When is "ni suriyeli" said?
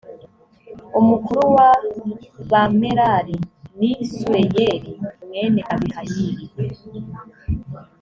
3.77-4.91